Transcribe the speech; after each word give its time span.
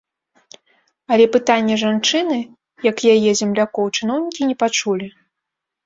Але 1.15 1.25
пытанне 1.35 1.75
жанчыны, 1.83 2.39
як 2.89 2.97
і 3.07 3.17
яе 3.19 3.31
землякоў, 3.45 3.85
чыноўнікі 3.97 4.41
не 4.53 4.61
пачулі. 4.65 5.07